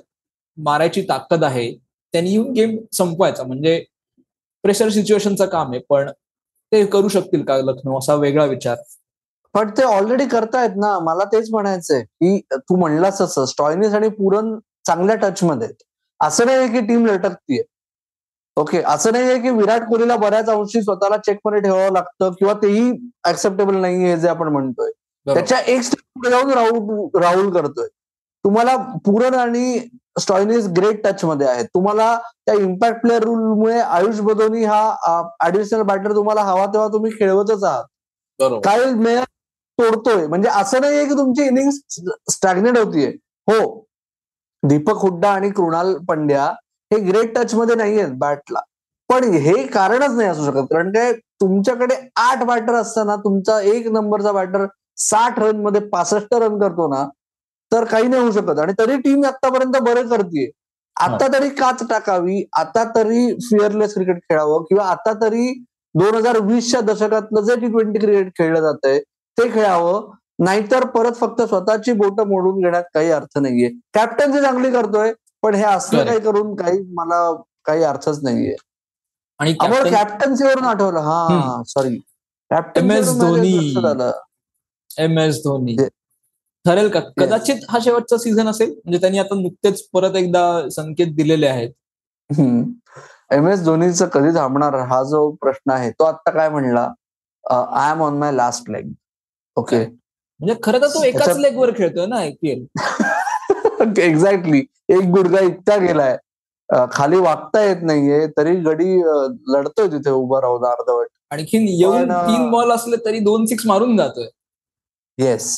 मारायची 0.58 1.02
ताकद 1.02 1.44
आहे 1.44 1.70
त्यांनी 2.14 2.30
येऊन 2.30 2.52
गेम 2.52 2.76
संपवायचा. 2.92 3.42
म्हणजे 3.42 3.84
प्रेशर 4.64 4.88
सिच्युएशनचं 4.88 5.46
काम 5.46 5.70
आहे 5.70 5.80
पण 5.88 6.10
ते 6.72 6.84
करू 6.86 7.08
शकतील 7.08 7.44
का 7.44 7.56
लखनौ? 7.56 7.98
असा 7.98 8.14
वेगळा 8.14 8.44
विचार. 8.44 8.76
पण 9.54 9.70
ते 9.70 9.82
ऑलरेडी 9.82 10.26
करतायत 10.28 10.70
ना. 10.76 10.98
मला 10.98 11.24
तेच 11.24 11.50
म्हणायचंय 11.50 12.02
की 12.02 12.38
तू 12.52 12.76
म्हणलास 12.76 13.20
असं 13.22 13.44
स्टॉयनिस 13.44 13.94
आणि 13.94 14.08
पुरन 14.08 14.54
चांगल्या 14.86 15.16
टच 15.16 15.42
मध्ये 15.44 15.66
आहेत. 15.66 15.82
असं 16.20 16.46
नाही 16.46 16.68
की 16.68 16.80
टीम 16.86 17.06
लटकतीये. 17.06 17.62
ओके 18.56 18.80
असं 18.82 19.12
नाहीये 19.12 19.38
की 19.38 19.50
विराट 19.50 19.82
कोहलीला 19.82 20.16
बऱ्याच 20.16 20.48
अंशी 20.48 20.82
स्वतःला 20.82 21.16
चेकमध्ये 21.16 21.60
ठेवावं 21.60 21.92
लागतं 21.92 22.30
किंवा 22.30 22.52
तेही 22.52 22.90
ऍक्सेप्टेबल 23.28 23.74
नाहीये 23.74 24.16
जे 24.16 24.28
आपण 24.28 24.48
म्हणतोय. 24.48 24.90
त्याच्या 25.26 25.58
एक 25.60 25.82
स्टेप 25.82 26.00
पुढे 26.14 26.30
जाऊन 26.30 26.50
राहुल 26.50 27.22
राहुल 27.22 27.52
करतोय. 27.52 27.88
तुम्हाला 28.44 28.76
पुरन 29.04 29.34
आणि 29.34 29.78
स्टॉयनिस 30.20 30.66
ग्रेट 30.76 31.02
टच 31.04 31.24
मध्ये 31.24 31.46
आहेत. 31.46 31.64
तुम्हाला 31.74 32.16
त्या 32.46 32.54
इम्पॅक्ट 32.54 33.00
प्लेअर 33.02 33.22
रूलमुळे 33.24 33.78
आयुष 33.80 34.20
बदोनी 34.20 34.64
हा 34.64 35.22
ऍडिशनल 35.46 35.82
बॅटर 35.82 36.14
तुम्हाला 36.14 36.42
हवा 36.42 36.66
तेव्हा 36.66 36.88
तुम्ही 36.92 37.10
खेळवतच 37.18 37.64
आहात. 37.64 37.84
कायल 38.64 38.94
मेयर 38.94 39.24
तोडतोय. 39.78 40.26
म्हणजे 40.26 40.48
असं 40.50 40.80
नाहीये 40.80 41.04
की 41.06 41.14
तुमची 41.18 41.44
इनिंग 41.46 41.70
स्टॅग्नेट 42.30 42.78
होतीये. 42.78 43.10
हो 43.48 43.84
दीपक 44.62 45.02
हुड्डा 45.02 45.28
आणि 45.30 45.50
कृणाल 45.50 45.94
पंड्या 46.08 46.44
हे 46.90 46.98
ग्रेट 47.00 47.34
टच 47.36 47.54
मध्ये 47.54 47.74
नाहीयेत 47.76 48.08
बॅटला 48.18 48.60
पण 49.10 49.24
हे 49.24 49.62
कारणच 49.66 50.16
नाही 50.16 50.28
असू 50.28 50.44
शकत. 50.44 50.66
कारण 50.72 50.90
काय 50.92 51.12
तुमच्याकडे 51.40 51.94
आठ 52.20 52.42
बॅटर 52.44 52.74
असताना 52.74 53.16
तुमचा 53.16 53.60
एक 53.72 53.86
नंबरचा 53.92 54.32
बॅटर 54.32 54.66
साठ 55.00 55.38
रनमध्ये 55.38 55.80
पासष्ट 55.88 56.34
रन 56.34 56.58
करतो 56.60 56.88
ना 56.88 57.04
तर 57.72 57.84
काही 57.84 58.08
नाही 58.08 58.22
होऊ 58.22 58.30
शकत. 58.32 58.58
आणि 58.58 58.72
तरी 58.78 58.96
टीम 58.96 59.24
आतापर्यंत 59.24 59.76
बरं 59.82 60.08
करते 60.08 60.50
आता 60.96 61.26
तरी 61.32 61.48
काच 61.48 61.82
टाकावी 61.90 62.42
आता 62.52 62.84
तरी 62.94 63.26
फिअरलेस 63.40 63.94
क्रिकेट 63.94 64.16
खेळावं 64.22 64.62
किंवा 64.62 64.84
आता 64.84 65.12
तरी 65.22 65.52
दोन 65.94 66.14
हजार 66.14 66.38
वीसच्या 66.42 66.80
दशकातलं 66.80 67.40
जे 67.40 67.54
टी 67.56 67.68
ट्वेंटी 67.68 67.98
क्रिकेट 67.98 68.30
खेळलं 68.38 68.60
जात 68.60 68.86
आहे 68.86 68.98
ते 69.38 69.48
खेळावं. 69.52 70.10
नाहीतर 70.38 70.84
परत 70.86 71.12
फक्त 71.12 71.40
स्वतःची 71.42 71.92
बोट 71.92 72.20
मोडून 72.20 72.60
घेण्यात 72.60 72.84
काही 72.94 73.10
अर्थ 73.10 73.38
नाहीये. 73.38 73.68
कॅप्टन्सी 73.94 74.40
चांगली 74.40 74.70
करतोय 74.70 75.12
पण 75.42 75.54
हे 75.54 75.62
असलं. 75.64 75.98
काही 76.04 76.20
करून 76.20 76.54
काही 76.56 76.80
मला 76.94 77.20
काही 77.64 77.82
अर्थच 77.84 78.22
नाहीये. 78.22 78.54
आणि 79.60 79.90
कॅप्टन्सीवरून 79.90 80.64
आठवलं. 80.64 80.98
हा. 81.00 81.62
सॉरी. 81.66 81.98
झालं 83.82 84.12
एम 84.98 85.18
एस 85.18 85.42
धोनी. 85.44 85.76
ठरेल 86.68 86.88
का? 86.88 87.00
कदाचित 87.20 87.60
हा 87.70 87.78
शेवटचा 87.82 88.16
सीझन 88.18 88.48
असेल. 88.48 88.70
म्हणजे 88.74 88.98
त्यांनी 89.00 89.18
आता 89.18 89.34
नुकतेच 89.34 89.82
परत 89.92 90.16
एकदा 90.16 90.68
संकेत 90.70 91.14
दिलेले 91.16 91.46
आहेत. 91.46 91.70
एम 93.30 93.48
एस 93.48 93.62
धोनीचं 93.64 94.08
कधी 94.08 94.34
थांबणार? 94.36 94.74
हा 94.88 95.02
जो 95.02 95.30
प्रश्न 95.40 95.70
आहे 95.70 95.90
तो 95.90 96.04
आता 96.04 96.30
काय 96.30 96.48
म्हणला? 96.48 96.88
I 97.44 97.90
am 97.92 98.02
on 98.02 98.16
my 98.18 98.32
last 98.32 98.70
leg 98.70 98.92
okay 99.56 99.84
म्हणजे 99.84 100.54
खरं 100.62 100.80
तर 100.80 100.86
तो 100.86 101.02
एकाच 101.02 101.18
त्याच्यात- 101.18 101.40
लेगवर 101.40 101.70
खेळतोय 101.76 102.06
ना 102.06 102.16
आयपीएल 102.16 102.64
एक्झॅक्टली 104.00 104.58
एक 104.90 105.08
गुडघा 105.10 105.40
इतका 105.40 105.76
गेलाय. 105.76 106.16
खाली 106.92 107.18
वागता 107.18 107.60
येत 107.62 107.82
नाहीये 107.82 108.26
तरी 108.36 108.54
गडी 108.60 108.96
लढतोय 109.52 109.86
तिथे 109.88 110.10
उभा 110.10 110.40
राहून 110.40 110.64
अर्धवट. 110.66 111.06
आणखीन 111.30 111.66
येऊन 111.70 112.10
तीन 112.12 112.50
बॉल 112.50 112.72
असले 112.72 112.96
तरी 113.04 113.18
दोन 113.20 113.46
सिक्स 113.46 113.66
मारून 113.66 113.96
जातोय. 113.96 114.26
येस 115.18 115.50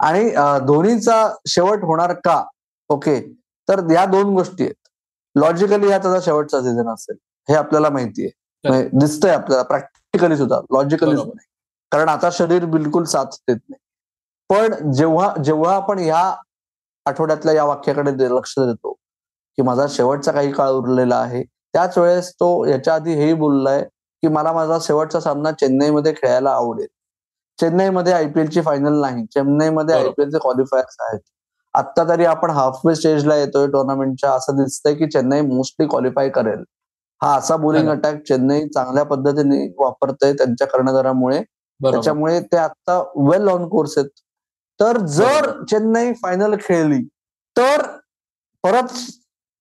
आणि 0.00 0.30
धोनीचा 0.66 1.28
शेवट 1.48 1.84
होणार 1.84 2.12
का? 2.24 2.42
ओके. 2.90 3.20
तर 3.68 3.90
या 3.92 4.04
दोन 4.06 4.34
गोष्टी 4.34 4.64
आहेत. 4.64 4.74
लॉजिकली 5.36 5.90
हा 5.90 5.98
त्याचा 5.98 6.20
शेवटचा 6.20 6.60
सीझन 6.60 6.88
असेल. 6.88 7.16
हे 7.48 7.54
आपल्याला 7.54 7.90
माहिती 7.90 8.24
आहे. 8.24 8.30
म्हणजे 8.64 8.88
दिसतंय 8.98 9.34
आपल्याला 9.34 9.62
प्रॅक्टिकली 9.62 10.36
सुद्धा. 10.36 10.60
लॉजिकली. 10.72 11.14
नाही. 11.14 11.46
कारण 11.92 12.08
आता 12.08 12.28
शरीर 12.32 12.64
बिलकुल 12.64 13.04
साथ 13.04 13.36
देत 13.48 13.58
नाही. 13.68 13.78
पण 14.50 14.92
जेव्हा 14.92 15.32
जेव्हा 15.44 15.74
आपण 15.76 15.98
ह्या 15.98 16.34
आठवड्यातल्या 17.06 17.54
या 17.54 17.64
वाक्याकडे 17.64 18.10
लक्ष 18.36 18.54
देतो 18.58 18.92
की 19.58 19.62
माझा 19.62 19.86
शेवटचा 19.88 20.32
काही 20.32 20.52
काळ 20.52 20.68
उरलेला 20.70 21.16
आहे 21.16 21.42
त्याच 21.42 21.96
वेळेस 21.98 22.30
तो 22.32 22.64
याच्या 22.66 22.94
आधी 22.94 23.14
हेही 23.14 23.32
बोललाय 23.32 23.82
की 24.22 24.28
मला 24.28 24.52
माझा 24.52 24.78
शेवटचा 24.80 25.20
सामना 25.20 25.50
चेन्नईमध्ये 25.52 26.12
खेळायला 26.12 26.50
आवडेल. 26.50 26.86
चेन्नईमध्ये 27.58 28.12
आयपीएलची 28.12 28.60
फायनल 28.60 29.00
नाही. 29.00 29.24
चेन्नईमध्ये. 29.26 29.94
आयपीएलचे 29.96 30.38
क्वालिफायर्स 30.38 30.96
आहेत. 31.00 31.20
आता 31.74 32.08
तरी 32.08 32.24
आपण 32.24 32.50
हाफवे 32.50 32.94
स्टेजला 32.94 33.36
येतोय 33.36 33.66
टुर्नामेंटच्या 33.66 34.32
असं 34.32 34.56
दिसतंय 34.56 34.94
की 34.94 35.06
चेन्नई 35.10 35.40
मोस्टली 35.40 35.86
क्वालिफाय 35.86 36.28
करेल. 36.28 36.62
हा 37.20 37.34
असा 37.36 37.56
बोलिंग. 37.56 37.88
अटॅक 37.88 38.22
चेन्नई 38.28 38.66
चांगल्या 38.68 39.04
पद्धतीने 39.04 39.66
वापरतंय 39.78 40.32
त्यांच्या 40.32 40.66
कर्णधारामुळे. 40.66 41.42
त्याच्यामुळे 41.92 42.40
ते 42.40 42.56
आता 42.56 42.98
वेल 43.28 43.48
ऑन 43.48 43.68
कोर्स 43.68 43.98
आहेत. 43.98 44.08
तर 44.80 44.98
जर 45.06 45.50
चेन्नई 45.70 46.12
फायनल 46.12 46.54
खेळली 46.60 47.02
तर 47.56 47.82
परत 48.64 48.92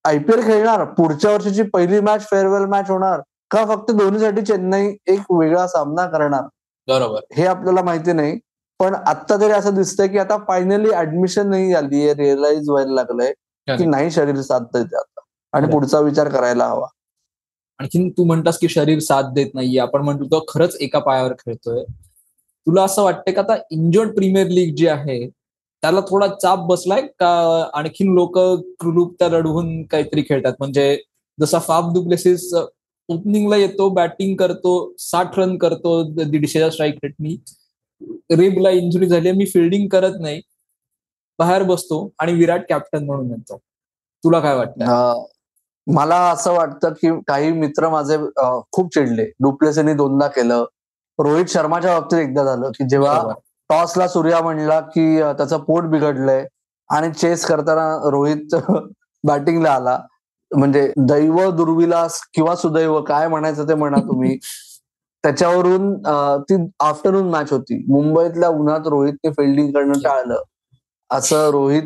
आयपीएल 0.05 0.41
खेळणार. 0.41 0.83
पुढच्या 0.85 1.31
वर्षीची 1.31 1.63
पहिली 1.63 1.99
मॅच 1.99 2.27
फेअरवेल 2.29 2.65
मॅच 2.65 2.89
होणार. 2.89 3.21
का 3.51 3.65
फक्त 3.65 3.91
दोन्हीसाठी 3.91 4.41
चेन्नई 4.41 4.93
एक 5.07 5.31
वेगळा 5.31 5.67
सामना 5.67 6.05
करणार? 6.05 6.43
बरोबर. 6.87 7.19
हे 7.33 7.45
आपल्याला 7.45 7.81
माहिती 7.83 8.13
नाही 8.13 8.37
पण 8.79 8.95
आता 8.95 9.35
तरी 9.41 9.51
असं 9.51 9.75
दिसतंय 9.75 10.07
की 10.07 10.17
आता 10.17 10.37
फायनली 10.47 10.91
ऍडमिशन 10.95 11.49
नाही 11.49 11.71
झाली 11.73 12.01
आहे 12.01 12.13
रिअलाइज 12.13 12.69
व्हायला 12.69 12.93
लागलंय 12.93 13.31
की. 13.67 13.85
नाही 13.85 14.11
शरीर 14.11 14.41
साथ 14.41 14.59
देते 14.73 14.95
आता. 14.97 15.21
आणि. 15.53 15.67
पुढचा 15.71 15.99
विचार 15.99 16.29
करायला 16.29 16.65
हवा. 16.67 16.87
आणखीन 17.79 18.09
तू 18.09 18.23
म्हणतास 18.23 18.57
की 18.57 18.67
शरीर 18.69 18.99
साथ 18.99 19.33
देत 19.33 19.49
नाहीये. 19.53 19.79
आपण 19.79 20.01
म्हणतो 20.01 20.25
तो 20.25 20.43
खरंच 20.47 20.75
एका 20.81 20.99
पायावर 20.99 21.33
खेळतोय. 21.39 21.83
तुला 22.67 22.83
असं 22.83 23.03
वाटतंय 23.03 23.33
का 23.33 23.41
आता 23.41 23.55
इंजर्ड 23.71 24.15
प्रीमियर 24.15 24.47
लीग 24.47 24.73
जी 24.75 24.87
आहे 24.87 25.27
त्याला 25.83 25.99
थोडा 26.01 26.27
चाप 26.41 26.59
बसलाय 26.67 27.01
का 27.19 27.29
आणखीन 27.73 28.13
लोक 28.13 28.37
त्या 29.19 29.27
लढवून 29.29 29.83
काहीतरी 29.87 30.21
खेळतात? 30.21 30.53
म्हणजे 30.59 30.97
जसा 31.37 31.59
फाफ 31.59 31.91
दुप्लेसिस 31.93 32.53
ओपनिंगला 33.09 33.55
येतो 33.55 33.89
बॅटिंग 33.89 34.35
करतो 34.35 34.71
साठ 34.99 35.39
रन 35.39 35.57
करतो 35.57 36.01
दीडशेच्या 36.23 36.69
स्ट्राईक 36.71 36.95
रेटनी 37.03 37.35
रिबला 38.31 38.69
इंजुरी 38.69 39.07
झाली 39.07 39.31
मी 39.31 39.45
फिल्डिंग 39.45 39.87
करत 39.89 40.19
नाही. 40.19 40.41
बाहेर 41.39 41.63
बसतो 41.63 42.09
आणि 42.19 42.33
विराट 42.33 42.65
कॅप्टन 42.69 43.05
म्हणून 43.05 43.29
येतो. 43.31 43.57
तुला 44.23 44.39
काय 44.39 44.55
वाटतं? 44.55 45.23
मला 45.87 46.15
असं 46.31 46.53
वाटतं 46.53 46.93
की 46.93 47.09
काही 47.27 47.51
मित्र 47.51 47.89
माझे 47.89 48.17
खूप 48.71 48.93
चिडले. 48.93 49.25
डुप्लेसीने 49.39 49.93
दोनदा 49.93 50.27
केलं. 50.27 50.65
रोहित 51.19 51.45
शर्माच्या 51.45 51.99
बाबतीत 51.99 52.19
एकदा 52.19 52.43
झालं 52.43 52.71
की 52.71 52.87
जेव्हा. 52.89 53.21
टॉसला 53.69 54.07
सूर्या 54.07 54.41
म्हणला 54.41 54.79
की 54.79 55.17
त्याचं 55.19 55.57
पोट 55.57 55.83
बिघडलंय 55.83 56.45
आणि 56.89 57.11
चेस 57.13 57.45
करताना 57.45 58.09
रोहित 58.11 58.53
बॅटिंगला 59.23 59.71
आला. 59.71 59.99
म्हणजे 60.51 60.93
दैव 60.97 61.51
दुर्विलास 61.51 62.19
किंवा 62.33 62.55
सुदैव 62.55 63.01
काय 63.01 63.27
म्हणायचं 63.27 63.67
ते 63.69 63.73
म्हणा 63.73 63.97
तुम्ही. 63.97 64.37
त्याच्यावरून 65.23 65.93
ती 66.41 66.55
आफ्टरनून 66.79 67.29
मॅच 67.29 67.51
होती. 67.53 67.85
मुंबईतल्या 67.89 68.49
उन्हात 68.49 68.87
रोहितने 68.87 69.31
फिल्डिंग 69.31 69.71
करणं 69.71 69.99
टाळलं. 70.03 70.41
असं 71.11 71.49
रोहित 71.49 71.83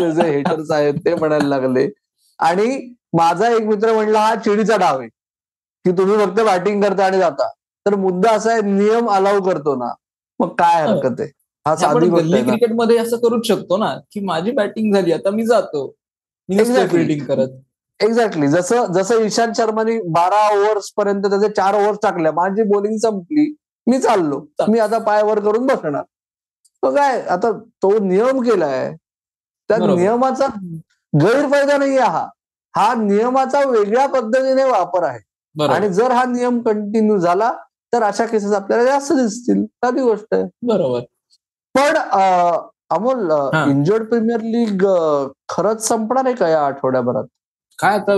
जे 0.00 0.30
हेटर्स 0.30 0.70
आहेत 0.70 0.94
ते 0.94 1.14
म्हणायला 1.14 1.48
लागले. 1.48 1.88
आणि 2.38 2.94
माझा 3.16 3.48
एक 3.48 3.62
मित्र 3.62 3.92
म्हणला 3.92 4.20
हा 4.20 4.34
चिडीचा 4.34 4.76
डाव 4.76 4.98
आहे. 4.98 5.08
की 5.84 5.92
तुम्ही 5.92 6.26
फक्त 6.26 6.40
बॅटिंग 6.40 6.82
करता 6.82 7.06
आणि 7.06 7.18
जाता. 7.18 7.48
तर 7.86 7.94
मुद्दा 7.94 8.30
असा 8.30 8.52
आहे 8.52 8.60
नियम 8.60 9.10
अलाव 9.10 9.40
करतो 9.40 9.76
ना. 9.76 9.92
मग 10.40 10.48
काय 10.48 10.86
हरकत 10.86 11.20
आहे? 11.20 11.30
हा 11.66 11.76
साधी 11.76 12.08
क्रिकेटमध्ये 12.42 12.98
असं 12.98 13.16
करूच 13.16 13.46
शकतो 13.46 13.76
ना 13.76 13.94
की 14.12 14.20
माझी 14.20 14.50
बॅटिंग 14.50 14.94
झाली 14.94 15.12
आता 15.12 15.30
मी 15.30 15.46
जातो. 15.46 15.94
फिल्डिंग 16.88 17.24
करत. 17.26 17.48
एक्झॅक्टली 18.00 18.48
जसं 18.48 18.92
जसं 18.92 19.18
इशांत 19.18 19.52
शर्माने 19.56 19.98
बारा 20.10 20.46
ओव्हर्स 20.58 20.90
पर्यंत 20.96 21.26
त्याचे 21.26 21.48
चार 21.48 21.74
ओव्हर्स 21.74 21.98
टाकल्या 22.02 22.32
माझी 22.32 22.62
बॉलिंग 22.62 22.96
संपली 22.98 23.54
मी 23.86 23.98
चाललो. 23.98 24.46
मी 24.68 24.78
आता 24.78 24.98
पायावर 24.98 25.40
करून 25.40 25.66
बसणार. 25.66 26.02
तो 26.82 26.94
काय 26.94 27.20
आता 27.20 27.50
तो 27.52 27.98
नियम 27.98 28.40
केलाय. 28.42 28.94
त्या. 29.70 29.78
नियमाचा 29.78 30.46
गैरफायदा 31.12 31.76
नाही 31.76 31.98
हा. 31.98 32.26
हा 32.76 32.94
नियमाचा 32.94 33.60
वेगळ्या 33.68 34.06
पद्धतीने 34.06 34.64
वापर 34.64 35.02
आहे. 35.02 35.18
आणि 35.72 35.88
जर 35.88 36.10
हा 36.10 36.24
नियम 36.24 36.60
कंटिन्यू 36.62 37.18
झाला 37.18 37.52
तर 37.92 38.02
अशा 38.02 38.26
केसेस 38.26 38.52
आपल्याला 38.52 38.84
जास्त 38.84 39.12
दिसतील. 39.12 39.64
साधी 39.64 40.00
गोष्ट 40.00 40.34
आहे. 40.34 40.44
बरोबर. 40.62 41.00
पण 41.74 41.96
अमोल. 42.90 43.30
इंजर्ड 43.70 44.08
प्रीमियर 44.08 44.40
लीग 44.42 44.84
खरंच 45.52 45.86
संपणार 45.88 46.26
आहे 46.26 46.34
का 46.34 46.48
या 46.48 46.60
आठवड्याभरात? 46.66 47.24
काय 47.78 47.98
आता 47.98 48.16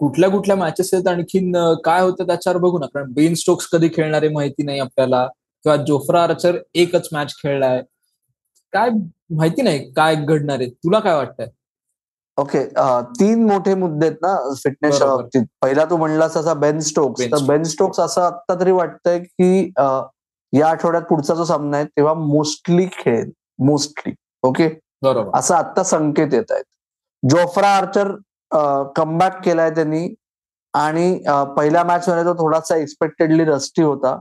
कुठल्या 0.00 0.28
कुठल्या 0.30 0.56
मॅचेस 0.56 0.90
आहेत? 0.94 1.06
आणखीन 1.08 1.52
काय 1.84 2.02
होतं 2.02 2.26
त्याच्यावर 2.26 2.58
बघू 2.60 2.78
ना 2.78 2.86
कारण 2.94 3.12
बेन 3.14 3.34
स्टोक्स 3.34 3.66
कधी 3.72 3.88
खेळणारे 3.94 4.28
माहिती 4.32 4.62
नाही 4.64 4.80
आपल्याला. 4.80 5.26
किंवा 5.64 5.76
जोफ्रा 5.86 6.22
आर्चर 6.22 6.58
एकच 6.82 7.08
मॅच 7.12 7.34
खेळलाय. 7.42 7.80
काय 8.72 8.90
माहिती 9.36 9.62
नाही 9.62 9.90
काय 9.92 10.14
घडणार 10.14 10.58
आहे. 10.60 10.68
तुला 10.70 10.98
काय 11.00 11.14
वाटतंय? 11.16 11.46
ओके 12.38 12.64
तीन 13.18 13.42
मोठे 13.46 13.74
मुद्दे 13.74 14.06
आहेत 14.06 14.16
ना 14.22 14.34
फिटनेसच्या. 14.56 15.06
बाबतीत 15.06 15.42
पहिला 15.62 15.84
तू 15.90 15.96
म्हणलास 15.96 16.36
असा 16.36 16.54
बेन 16.54 16.78
स्टोक्स 16.80 17.24
तर 17.32 17.46
बेन 17.48 17.62
स्टोक्स 17.72 18.00
असं 18.00 18.22
आता 18.22 18.54
तरी 18.60 18.72
वाटतंय 18.72 19.18
की 19.18 19.72
या 20.52 20.68
आठवड्यात 20.68 21.02
पुढचा 21.08 21.34
जो 21.34 21.44
सामना 21.44 21.76
आहे 21.76 21.86
तेव्हा 21.86 22.14
मोस्टली 22.14 22.86
खेळेल. 22.92 23.30
मोस्टली 23.60 24.12
ओके 24.42 24.68
बरोबर. 25.02 25.38
असं 25.38 25.54
आता 25.54 25.82
संकेत 25.82 26.34
येत 26.34 26.50
आहेत. 26.50 26.64
जोफ्रा 27.22 27.68
आर्चर 27.68 28.14
कमबॅक 28.96 29.40
केलाय 29.44 29.70
त्यांनी 29.70 30.08
आणि 30.74 31.12
अं, 31.28 31.54
पहिल्या 31.54 31.84
मॅच 31.84 32.08
मध्ये 32.08 32.24
तो 32.24 32.34
थोडासा 32.34 32.76
एक्सपेक्टेडली 32.76 33.44
रस्टी 33.44 33.82
होता. 33.82 34.16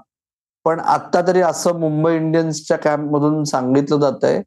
पण 0.65 0.79
आता 0.79 1.21
तरी 1.27 1.41
असं 1.41 1.79
मुंबई 1.79 2.15
इंडियन्सच्या 2.15 2.77
कॅम्प 2.77 3.11
मधून 3.11 3.43
सांगितलं 3.43 3.99
जात 3.99 4.23
आहे 4.23 4.41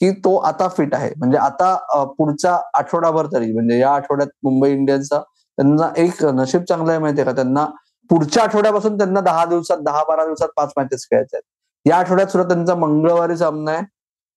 की 0.00 0.10
तो 0.24 0.36
आता 0.38 0.68
फिट 0.68 0.94
आहे. 0.94 1.10
म्हणजे 1.16 1.38
आता 1.38 1.74
पुढचा 2.18 2.56
आठवडाभर 2.74 3.26
तरी 3.32 3.52
म्हणजे 3.52 3.78
या 3.78 3.90
आठवड्यात 3.94 4.28
मुंबई 4.44 4.70
इंडियन्सचा 4.72 5.18
त्यांना 5.58 5.90
एक 5.96 6.24
नशीब 6.24 6.62
चांगलं 6.62 6.90
आहे 6.92 7.00
माहितीये 7.00 7.24
का? 7.26 7.32
त्यांना 7.32 7.66
पुढच्या 8.10 8.42
आठवड्यापासून 8.42 8.96
त्यांना 8.98 9.20
दहा 9.20 9.44
दिवसात 9.44 9.78
दहा 9.78 10.02
बारा 10.08 10.24
दिवसात 10.24 10.48
पाच 10.56 10.72
मॅचेस 10.76 11.04
खेळायचे 11.04 11.36
आहेत. 11.36 11.42
या 11.86 11.96
आठवड्यात 11.96 12.28
सुद्धा 12.28 12.54
त्यांचा 12.54 12.74
मंगळवारी 12.74 13.36
सामना 13.36 13.70
आहे. 13.70 13.82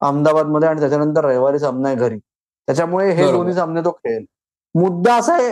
अहमदाबादमध्ये 0.01 0.69
आणि 0.69 0.79
त्याच्यानंतर 0.79 1.25
रविवारी 1.25 1.59
सामना 1.59 1.87
आहे 1.87 1.97
घरी. 1.97 2.17
त्याच्यामुळे 2.67 3.11
हे. 3.11 3.31
दोन्ही 3.31 3.53
सामने 3.53 3.81
तो 3.81 3.91
खेळेल. 3.91 4.25
मुद्दा 4.75 5.15
असा 5.15 5.33
आहे 5.33 5.51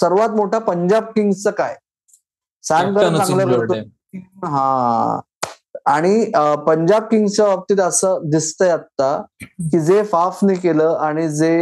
सर्वात 0.00 0.28
मोठा 0.28 0.58
पंजाब 0.58 1.04
किंग्सचं 1.04 1.50
काय? 1.50 1.74
सॅम 2.64 2.96
Captain 2.98 3.24
चांगलं. 3.24 3.82
हा. 4.44 5.20
आणि 5.86 6.24
पंजाब 6.66 7.02
किंग्सच्या 7.02 7.46
बाबतीत 7.46 7.80
असं 7.80 8.18
दिसतंय 8.24 8.70
आता 8.70 9.16
की 9.42 9.80
जे 9.80 10.02
फाफने 10.02 10.54
केलं 10.54 10.96
आणि 11.00 11.28
जे 11.28 11.52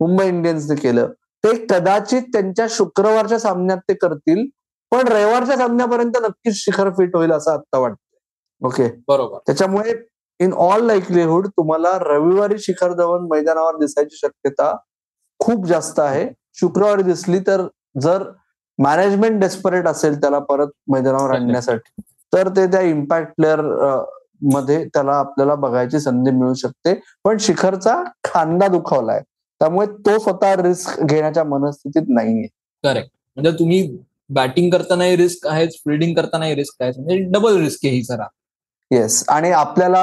मुंबई 0.00 0.26
इंडियन्सने 0.28 0.74
केलं 0.76 1.12
ते 1.44 1.54
कदाचित 1.66 2.22
त्यांच्या 2.22 2.66
शुक्रवारच्या 2.70 3.38
सामन्यात 3.38 3.78
ते 3.78 3.94
करतील 3.94 4.46
पण 4.92 5.08
रविवारच्या 5.08 5.56
सामन्यापर्यंत 5.56 6.16
नक्कीच 6.22 6.54
शिखर 6.56 6.90
फिट 6.90 7.16
होईल 7.16 7.32
असं 7.32 7.52
आता 7.52 7.78
वाटतं 7.78 8.66
ओके? 8.66 8.88
बरोबर. 9.08 9.38
त्याच्यामुळे 9.46 9.94
इन 10.40 10.52
ऑल 10.52 10.86
लाईकलीहुड 10.86 11.46
तुम्हाला 11.48 11.96
रविवारी 12.00 12.58
शिखर 12.58 12.92
धवन 12.92 13.26
मैदानावर 13.30 13.76
दिसायची 13.78 14.16
शक्यता 14.16 14.76
खूप 15.40 15.66
जास्त 15.66 16.00
आहे. 16.00 16.26
शुक्रवारी 16.60 17.02
दिसली 17.02 17.38
तर 17.46 17.66
जर 18.02 18.22
मॅनेजमेंट 18.78 19.40
डेस्परेट 19.40 19.86
असेल 19.86 20.20
त्याला 20.20 20.38
परत 20.38 20.68
मैदानावर 20.92 21.34
आणण्यासाठी 21.34 22.02
तर 22.32 22.48
ते 22.48 22.66
त्या 22.66 22.80
इम्पॅक्ट 22.80 23.32
प्लेअरमध्ये 23.36 24.84
त्याला 24.84 25.12
आपल्याला 25.12 25.54
बघायची 25.54 26.00
संधी 26.00 26.30
मिळू 26.30 26.54
शकते. 26.54 26.94
पण 27.24 27.36
शिखरचा 27.40 28.02
खांदा 28.24 28.68
दुखावलाय. 28.68 29.20
त्यामुळे 29.60 29.86
तो 30.06 30.18
स्वतः 30.18 30.54
रिस्क 30.62 31.00
घेण्याच्या 31.02 31.44
मनस्थितीत 31.44 32.08
नाहीये. 32.08 32.46
करेक्ट 32.84 33.10
म्हणजे 33.36 33.58
तुम्ही 33.58 33.98
बॅटिंग 34.30 34.70
करतानाही 34.70 35.16
रिस्क 35.16 35.46
आहे 35.46 35.66
फिल्डिंग 35.84 36.14
करतानाही 36.16 36.54
रिस्क 36.54 36.82
आहे 36.82 36.92
म्हणजे 36.96 37.16
डबल 37.32 37.56
रिस्क 37.56 37.84
आहे 37.84 37.94
ही 37.94 38.02
जरा. 38.02 38.26
येस 38.90 39.24
आणि 39.28 39.50
आपल्याला 39.52 40.02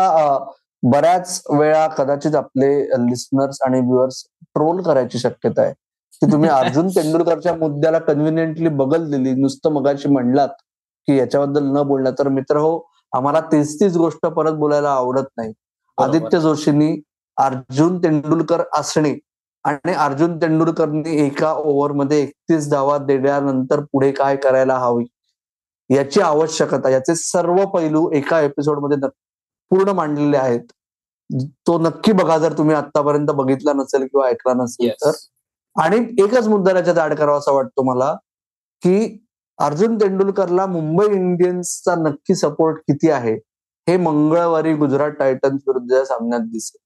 बऱ्याच 0.83 1.41
वेळा 1.49 1.85
कदाचित 1.87 2.35
आपले 2.35 2.69
लिस्नर्स 3.01 3.61
आणि 3.61 3.79
व्ह्युअर्स 3.79 4.23
ट्रोल 4.55 4.81
करायची 4.81 5.19
शक्यता 5.19 5.61
आहे. 5.61 5.73
की 6.21 6.31
तुम्ही 6.31 6.49
अर्जुन 6.77 6.87
तेंडुलकरच्या 6.87 7.53
मुद्द्याला 7.55 7.99
कन्व्हिनियंटली 7.99 8.69
बगल 8.75 9.09
दिली 9.11 9.33
नुसतं 9.35 9.71
मगाशी 9.73 10.09
म्हणलात 10.09 10.49
की 11.07 11.17
याच्याबद्दल 11.17 11.63
न 11.69 11.81
बोललं 11.83 12.11
तर 12.19 12.27
मित्र 12.29 12.57
हो 12.57 12.77
आम्हाला 13.13 13.39
तीच 13.51 13.79
तीच 13.79 13.97
गोष्ट 13.97 14.25
परत 14.27 14.53
बोलायला 14.55 14.89
आवडत 14.91 15.25
नाही. 15.37 15.53
आदित्य 15.97 16.39
जोशींनी 16.39 16.91
अर्जुन 17.37 17.97
तेंडुलकर 17.97 18.61
असणे 18.79 19.13
आणि 19.65 19.93
अर्जुन 19.95 20.37
तेंडुलकरनी 20.37 21.15
एका 21.25 21.51
ओव्हरमध्ये 21.53 22.21
एकतीस 22.21 22.69
धावा 22.69 22.97
देण्यानंतर 22.97 23.79
पुढे 23.91 24.11
काय 24.11 24.35
करायला 24.35 24.77
हवी? 24.77 25.05
याची 25.89 26.21
आवश्यकता 26.21 26.89
याचे 26.89 27.15
सर्व 27.15 27.65
पैलू 27.65 28.09
एका 28.13 28.39
एपिसोडमध्ये 28.41 29.07
पूर्ण 29.71 29.89
मांडलेले 29.89 30.37
आहेत. 30.37 30.71
तो 31.67 31.77
नक्की 31.79 32.11
बघा 32.11 32.37
जर 32.37 32.57
तुम्ही 32.57 32.75
आतापर्यंत 32.75 33.27
बघितला 33.27 33.73
नसेल 33.73 34.01
किंवा 34.01 34.27
ऐकला 34.27 34.53
नसेल 34.53 34.89
तर. 34.91 35.07
येस 35.07 35.29
आणि 35.75 36.23
एकच 36.23 36.47
मुद्दा 36.47 36.73
त्याच्यात 36.73 36.97
ऍड 36.97 37.13
करावा 37.13 37.37
असा 37.37 37.51
वाटतो 37.51 37.83
मला 37.83 38.13
की 38.83 39.25
अर्जुन 39.59 39.95
तेंडुलकरला 39.95 40.65
मुंबई 40.65 41.05
इंडियन्सचा 41.05 41.95
नक्की 41.95 42.35
सपोर्ट 42.35 42.77
किती 42.79 43.09
आहे 43.09 43.33
हे 43.89 43.97
मंगळवारी 43.97 44.73
गुजरात 44.73 45.11
टायटन्स 45.11 45.61
विरुद्धच्या 45.67 46.05
सामन्यात 46.05 46.41
दिसेल. 46.41 46.81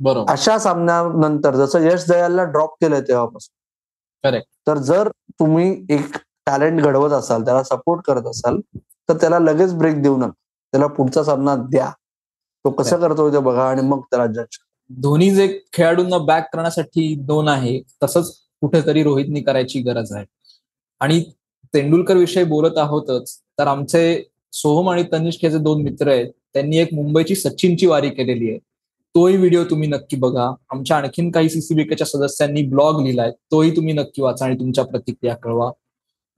बरोबर. 0.00 0.32
अशा 0.32 0.58
सामन्यानंतर 0.58 1.54
जसं 1.56 1.80
यश 1.82 2.10
दयालला 2.10 2.44
ड्रॉप 2.44 2.74
केलंय 2.80 3.00
तेव्हापासून. 3.00 4.38
तर 4.66 4.78
जर 4.78 5.08
तुम्ही 5.30 5.86
एक 5.90 6.16
टॅलेंट 6.48 6.80
घडवत 6.80 7.12
असाल 7.12 7.44
त्याला 7.44 7.62
सपोर्ट 7.62 8.00
करत 8.06 8.26
असाल 8.26 8.60
तर 9.08 9.16
त्याला 9.16 9.38
लगेच 9.38 9.74
ब्रेक 9.74 10.02
देऊ 10.02 10.16
नका. 10.16 10.30
त्याला 10.72 10.86
पुढचा 10.86 11.22
सामना 11.24 11.54
द्या. 11.70 11.90
तो 12.64 12.70
कसं 12.70 13.00
करतोय 13.00 13.32
ते 13.32 13.38
बघा 13.38 13.64
आणि 13.64 13.82
मग 13.82 14.00
त्याला 14.00 14.26
जज 14.26 14.58
दोन्ही 14.90 15.30
जे 15.34 15.46
खेळाडूंना 15.72 16.18
बॅक 16.18 16.48
करण्यासाठी 16.52 17.14
दोन 17.26 17.48
आहे 17.48 17.80
तसंच 18.02 18.32
कुठेतरी 18.60 19.02
रोहितनी 19.02 19.40
करायची 19.42 19.80
गरज 19.82 20.12
आहे. 20.12 20.24
आणि 21.00 21.22
तेंडुलकर 21.74 22.16
विषयी 22.16 22.44
बोलत 22.44 22.78
आहोतच 22.78 23.36
तर 23.58 23.66
आमचे 23.66 24.22
सोहम 24.52 24.88
आणि 24.90 25.02
तनिष्क 25.12 25.44
हे 25.44 25.50
जे 25.50 25.58
दोन 25.58 25.82
मित्र 25.82 26.10
आहेत 26.10 26.30
त्यांनी 26.54 26.78
एक 26.78 26.94
मुंबईची 26.94 27.34
सचिनची 27.34 27.86
वारी 27.86 28.10
केलेली 28.10 28.50
आहे. 28.50 28.58
तोही 29.14 29.36
व्हिडिओ 29.36 29.64
तुम्ही 29.64 29.88
नक्की 29.88 30.16
बघा. 30.16 30.50
आमच्या 30.70 30.96
आणखीन 30.96 31.30
काही 31.30 31.48
सीसीबीकेच्या 31.50 32.06
सदस्यांनी 32.06 32.62
ब्लॉग 32.68 33.00
लिहिलाय 33.02 33.30
तोही 33.52 33.76
तुम्ही 33.76 33.94
नक्की 33.94 34.22
वाचा 34.22 34.44
आणि 34.46 34.58
तुमच्या 34.60 34.84
प्रतिक्रिया 34.84 35.34
कळवा. 35.36 35.70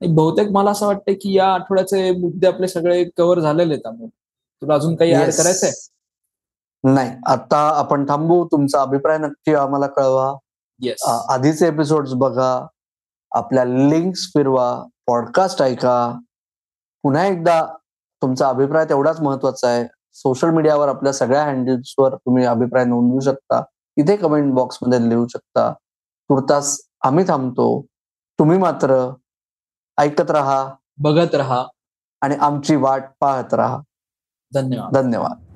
बहुतेक 0.09 0.49
मला 0.51 0.71
असं 0.71 0.87
वाटतं 0.87 1.11
की 1.11 1.37
या 1.37 1.53
आठवड्याचे 1.53 2.11
मुद्दे 2.11 2.47
आपले 2.47 2.67
सगळे 2.67 3.03
कव्हर 3.17 3.39
झालेले 3.39 3.73
आहेत 3.73 3.83
त्यामुळे. 3.83 4.09
तुला 4.61 4.73
अजून 4.73 4.95
काही 4.95 5.13
ऍड. 5.13 5.31
करायचंय? 5.31 5.71
नाही 6.83 7.11
आता 7.25 7.57
आपण 7.57 8.05
थांबू. 8.09 8.47
तुमचा 8.51 8.81
अभिप्राय 8.81 9.17
नक्की 9.17 9.53
आम्हाला 9.53 9.87
कळवा. 9.87 10.37
आधीचे 11.29 11.67
एपिसोड 11.67 12.07
बघा. 12.09 12.67
आपल्या 13.31 13.65
लिंक्स 13.65 14.19
फिरवा. 14.19 14.83
पॉडकास्ट 15.07 15.61
ऐका. 15.61 16.19
पुन्हा 17.03 17.25
एकदा 17.25 17.65
तुमचा 18.21 18.49
अभिप्राय 18.49 18.85
तेवढाच 18.85 19.21
महत्त्वाचा 19.21 19.67
आहे. 19.67 19.85
सोशल 20.13 20.49
मीडियावर 20.49 20.87
आपल्या 20.87 21.13
सगळ्या 21.13 21.43
हँडल्सवर 21.43 22.15
तुम्ही 22.15 22.45
अभिप्राय 22.45 22.85
नोंदवू 22.85 23.19
शकता. 23.19 23.63
इथे 23.97 24.15
कमेंट 24.15 24.53
बॉक्समध्ये 24.53 25.09
लिहू 25.09 25.27
शकता. 25.27 25.73
तुर्तास 26.03 26.81
आम्ही 27.03 27.25
थांबतो. 27.27 27.85
तुम्ही 28.39 28.57
मात्र 28.57 29.13
ऐकत 30.01 30.31
राहा 30.31 30.75
बघत 30.97 31.35
राहा. 31.35 31.65
आणि 32.21 32.35
आमची 32.35 32.75
वाट 32.75 33.03
पाहत 33.19 33.53
राहा. 33.53 33.79
धन्यवाद. 34.53 34.93
धन्यवाद. 34.93 35.50